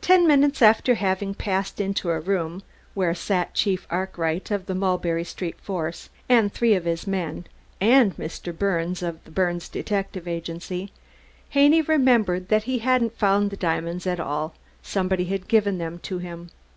[0.00, 2.62] Ten minutes after having passed into a room
[2.94, 7.44] where sat Chief Arkwright, of the Mulberry Street force, and three of his men,
[7.80, 10.92] and Steven Birnes, of the Birnes Detective Agency,
[11.48, 16.18] Haney remembered that he hadn't found the diamonds at all somebody had given them to
[16.18, 16.50] him.